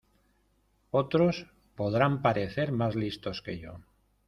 [0.89, 1.45] Otros
[1.75, 3.75] podrán parecer más listos que yo